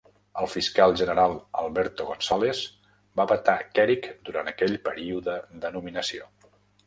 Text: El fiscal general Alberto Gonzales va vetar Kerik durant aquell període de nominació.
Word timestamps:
El 0.43 0.47
fiscal 0.51 0.93
general 1.01 1.35
Alberto 1.63 2.07
Gonzales 2.07 2.61
va 3.21 3.27
vetar 3.33 3.57
Kerik 3.79 4.09
durant 4.31 4.51
aquell 4.53 4.75
període 4.91 5.37
de 5.67 5.73
nominació. 5.77 6.27